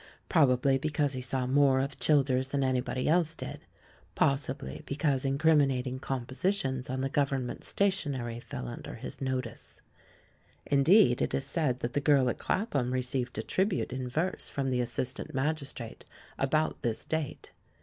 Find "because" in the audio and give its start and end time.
0.79-1.13, 4.87-5.25